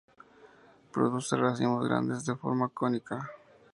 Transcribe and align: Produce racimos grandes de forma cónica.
Produce 0.91 1.37
racimos 1.37 1.85
grandes 1.87 2.25
de 2.25 2.35
forma 2.35 2.69
cónica. 2.69 3.29